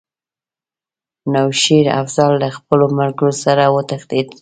[1.31, 4.27] نو شېر افضل له خپلو ملګرو سره وتښتېد.